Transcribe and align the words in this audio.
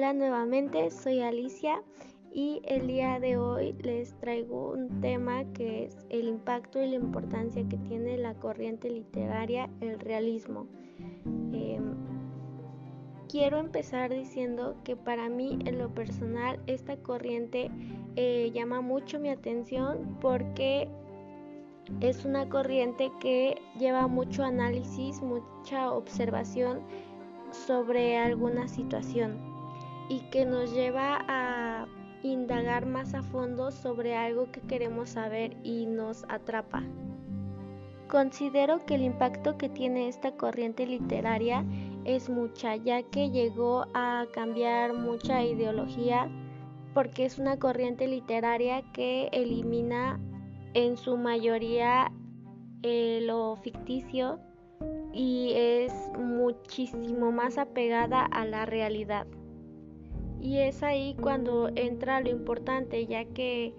Hola 0.00 0.14
nuevamente, 0.14 0.90
soy 0.90 1.20
Alicia 1.20 1.82
y 2.32 2.62
el 2.64 2.86
día 2.86 3.20
de 3.20 3.36
hoy 3.36 3.74
les 3.82 4.18
traigo 4.18 4.70
un 4.70 5.02
tema 5.02 5.44
que 5.52 5.84
es 5.84 6.06
el 6.08 6.26
impacto 6.26 6.82
y 6.82 6.88
la 6.88 6.96
importancia 6.96 7.68
que 7.68 7.76
tiene 7.76 8.16
la 8.16 8.32
corriente 8.32 8.88
literaria, 8.88 9.68
el 9.82 10.00
realismo. 10.00 10.66
Em, 11.52 11.96
quiero 13.28 13.58
empezar 13.58 14.10
diciendo 14.10 14.74
que 14.84 14.96
para 14.96 15.28
mí 15.28 15.58
en 15.66 15.76
lo 15.76 15.94
personal 15.94 16.58
esta 16.66 16.96
corriente 16.96 17.70
eh, 18.16 18.50
llama 18.54 18.80
mucho 18.80 19.20
mi 19.20 19.28
atención 19.28 20.16
porque 20.22 20.88
es 22.00 22.24
una 22.24 22.48
corriente 22.48 23.12
que 23.20 23.60
lleva 23.78 24.06
mucho 24.06 24.44
análisis, 24.44 25.20
mucha 25.20 25.92
observación 25.92 26.80
sobre 27.50 28.16
alguna 28.16 28.66
situación 28.66 29.59
y 30.10 30.18
que 30.30 30.44
nos 30.44 30.74
lleva 30.74 31.24
a 31.28 31.86
indagar 32.22 32.84
más 32.84 33.14
a 33.14 33.22
fondo 33.22 33.70
sobre 33.70 34.16
algo 34.16 34.50
que 34.50 34.60
queremos 34.60 35.10
saber 35.10 35.56
y 35.62 35.86
nos 35.86 36.24
atrapa. 36.28 36.82
Considero 38.08 38.84
que 38.84 38.96
el 38.96 39.02
impacto 39.02 39.56
que 39.56 39.68
tiene 39.68 40.08
esta 40.08 40.32
corriente 40.32 40.84
literaria 40.84 41.64
es 42.04 42.28
mucha, 42.28 42.74
ya 42.74 43.04
que 43.04 43.30
llegó 43.30 43.86
a 43.94 44.26
cambiar 44.34 44.94
mucha 44.94 45.44
ideología 45.44 46.28
porque 46.92 47.24
es 47.24 47.38
una 47.38 47.56
corriente 47.60 48.08
literaria 48.08 48.82
que 48.92 49.28
elimina 49.30 50.18
en 50.74 50.96
su 50.96 51.16
mayoría 51.16 52.10
eh, 52.82 53.20
lo 53.22 53.54
ficticio 53.56 54.40
y 55.12 55.52
es 55.54 55.92
muchísimo 56.18 57.30
más 57.30 57.58
apegada 57.58 58.24
a 58.24 58.44
la 58.44 58.66
realidad. 58.66 59.28
Y 60.40 60.58
es 60.58 60.82
ahí 60.82 61.16
cuando 61.20 61.68
entra 61.74 62.20
lo 62.20 62.30
importante, 62.30 63.06
ya 63.06 63.24
que 63.24 63.74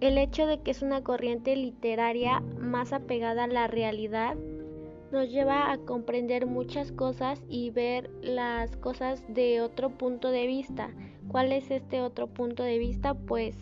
el 0.00 0.18
hecho 0.18 0.46
de 0.46 0.60
que 0.60 0.72
es 0.72 0.82
una 0.82 1.02
corriente 1.02 1.56
literaria 1.56 2.40
más 2.58 2.92
apegada 2.92 3.44
a 3.44 3.48
la 3.48 3.66
realidad 3.66 4.36
nos 5.12 5.30
lleva 5.30 5.70
a 5.70 5.78
comprender 5.78 6.46
muchas 6.46 6.90
cosas 6.90 7.42
y 7.48 7.70
ver 7.70 8.10
las 8.22 8.76
cosas 8.76 9.22
de 9.28 9.60
otro 9.60 9.90
punto 9.90 10.30
de 10.30 10.46
vista. 10.46 10.90
¿Cuál 11.28 11.52
es 11.52 11.70
este 11.70 12.00
otro 12.00 12.26
punto 12.26 12.62
de 12.62 12.78
vista? 12.78 13.14
Pues 13.14 13.56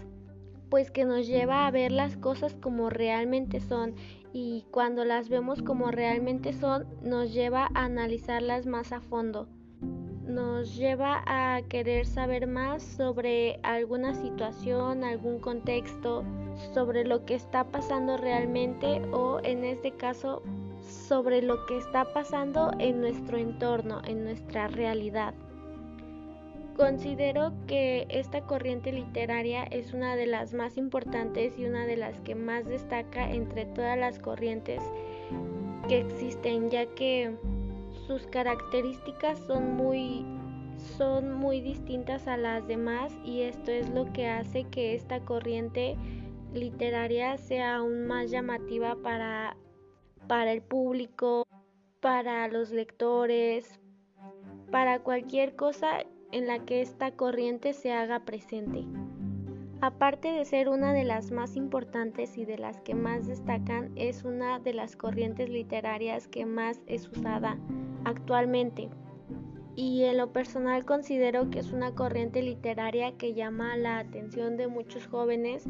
pues 0.71 0.93
que 0.93 1.05
nos 1.05 1.27
lleva 1.27 1.67
a 1.67 1.71
ver 1.73 1.91
las 1.91 2.17
cosas 2.17 2.55
como 2.55 2.91
realmente 2.91 3.61
son 3.61 3.95
y 4.33 4.65
cuando 4.71 5.05
las 5.05 5.29
vemos 5.29 5.63
como 5.63 5.91
realmente 5.91 6.53
son 6.53 6.87
nos 7.03 7.35
lleva 7.35 7.69
a 7.75 7.85
analizarlas 7.85 8.67
más 8.67 8.93
a 8.93 9.01
fondo 9.01 9.49
nos 10.35 10.77
lleva 10.77 11.23
a 11.27 11.63
querer 11.69 12.07
saber 12.07 12.47
más 12.47 12.83
sobre 12.83 13.59
alguna 13.63 14.15
situación, 14.15 15.05
algún 15.05 15.39
contexto, 15.41 16.25
sobre 16.73 17.05
lo 17.05 17.25
que 17.25 17.35
está 17.35 17.65
pasando 17.65 18.17
realmente 18.17 19.03
o 19.13 19.41
en 19.43 19.65
este 19.65 19.93
caso 19.93 20.43
sobre 20.83 21.43
lo 21.43 21.67
que 21.67 21.79
está 21.79 22.05
pasando 22.13 22.71
en 22.79 23.01
nuestro 23.01 23.39
entorno, 23.39 24.01
en 24.07 24.25
nuestra 24.25 24.69
realidad. 24.69 25.35
Considero 26.77 27.53
que 27.67 28.07
esta 28.09 28.41
corriente 28.43 28.93
literaria 28.93 29.65
es 29.65 29.93
una 29.93 30.17
de 30.17 30.27
las 30.27 30.55
más 30.55 30.79
importantes 30.79 31.59
y 31.59 31.67
una 31.67 31.85
de 31.85 31.97
las 31.97 32.21
que 32.21 32.35
más 32.35 32.65
destaca 32.65 33.31
entre 33.31 33.67
todas 33.67 33.99
las 33.99 34.19
corrientes 34.19 34.81
que 35.89 36.01
existen, 36.01 36.71
ya 36.71 36.87
que 36.87 37.37
sus 38.11 38.27
características 38.27 39.39
son 39.47 39.77
muy 39.77 40.27
son 40.99 41.33
muy 41.33 41.61
distintas 41.61 42.27
a 42.27 42.37
las 42.37 42.67
demás 42.67 43.13
y 43.25 43.43
esto 43.43 43.71
es 43.71 43.89
lo 43.91 44.13
que 44.13 44.27
hace 44.27 44.65
que 44.65 44.97
esta 44.97 45.21
corriente 45.21 45.97
literaria 46.53 47.39
sea 47.39 47.77
aún 47.77 48.09
más 48.09 48.33
llamativa 48.33 48.97
para, 48.97 49.57
para 50.27 50.51
el 50.51 50.61
público, 50.61 51.47
para 52.01 52.49
los 52.49 52.73
lectores, 52.73 53.79
para 54.73 54.99
cualquier 55.05 55.55
cosa 55.55 56.05
en 56.33 56.49
la 56.49 56.65
que 56.65 56.81
esta 56.81 57.13
corriente 57.13 57.75
se 57.75 57.93
haga 57.93 58.25
presente. 58.25 58.87
Aparte 59.83 60.29
de 60.29 60.45
ser 60.45 60.69
una 60.69 60.93
de 60.93 61.05
las 61.05 61.31
más 61.31 61.57
importantes 61.57 62.37
y 62.37 62.45
de 62.45 62.59
las 62.59 62.81
que 62.83 62.95
más 62.95 63.27
destacan, 63.27 63.93
es 63.97 64.25
una 64.25 64.59
de 64.59 64.75
las 64.75 64.95
corrientes 64.95 65.49
literarias 65.49 66.29
que 66.29 66.45
más 66.45 66.83
es 66.87 67.09
usada 67.09 67.57
actualmente. 68.05 68.91
Y 69.77 70.05
en 70.05 70.19
lo 70.19 70.33
personal 70.35 70.85
considero 70.85 71.49
que 71.49 71.61
es 71.61 71.73
una 71.73 71.95
corriente 71.95 72.43
literaria 72.43 73.17
que 73.17 73.33
llama 73.33 73.77
la 73.79 73.99
atención 73.99 74.59
de 74.59 74.69
muchos 74.69 75.07
jóvenes 75.07 75.65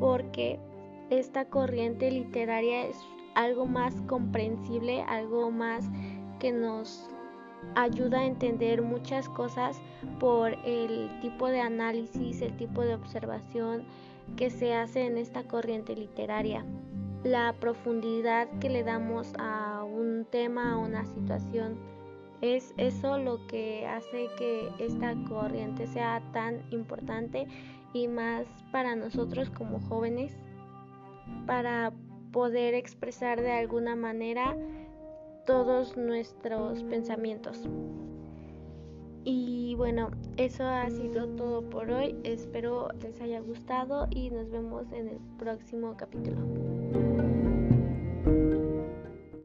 porque 0.00 0.58
esta 1.10 1.44
corriente 1.44 2.10
literaria 2.10 2.86
es 2.86 2.96
algo 3.36 3.66
más 3.66 3.94
comprensible, 4.08 5.02
algo 5.02 5.52
más 5.52 5.88
que 6.40 6.50
nos 6.50 7.08
ayuda 7.74 8.20
a 8.20 8.26
entender 8.26 8.82
muchas 8.82 9.28
cosas 9.28 9.80
por 10.20 10.52
el 10.64 11.10
tipo 11.20 11.48
de 11.48 11.60
análisis, 11.60 12.40
el 12.42 12.56
tipo 12.56 12.82
de 12.82 12.94
observación 12.94 13.84
que 14.36 14.50
se 14.50 14.74
hace 14.74 15.06
en 15.06 15.18
esta 15.18 15.44
corriente 15.44 15.94
literaria 15.94 16.64
la 17.24 17.54
profundidad 17.54 18.48
que 18.60 18.68
le 18.68 18.84
damos 18.84 19.32
a 19.38 19.82
un 19.82 20.26
tema, 20.30 20.72
a 20.72 20.76
una 20.76 21.06
situación. 21.06 21.78
Es 22.42 22.74
eso 22.76 23.16
lo 23.16 23.46
que 23.46 23.86
hace 23.86 24.28
que 24.36 24.68
esta 24.78 25.14
corriente 25.26 25.86
sea 25.86 26.22
tan 26.32 26.62
importante 26.70 27.46
y 27.94 28.08
más 28.08 28.46
para 28.70 28.94
nosotros 28.94 29.48
como 29.48 29.80
jóvenes, 29.80 30.36
para 31.46 31.92
poder 32.30 32.74
expresar 32.74 33.40
de 33.40 33.52
alguna 33.52 33.96
manera 33.96 34.54
todos 35.46 35.96
nuestros 35.96 36.82
pensamientos. 36.84 37.62
Y 39.24 39.74
bueno, 39.76 40.10
eso 40.36 40.64
ha 40.64 40.88
sido 40.90 41.28
todo 41.28 41.62
por 41.70 41.90
hoy. 41.90 42.14
Espero 42.24 42.88
les 43.00 43.20
haya 43.20 43.40
gustado 43.40 44.06
y 44.10 44.30
nos 44.30 44.50
vemos 44.50 44.92
en 44.92 45.08
el 45.08 45.18
próximo 45.38 45.96
capítulo. 45.96 46.36